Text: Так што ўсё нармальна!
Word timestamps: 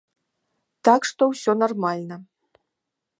Так 0.87 1.01
што 1.11 1.23
ўсё 1.33 1.51
нармальна! 1.63 2.15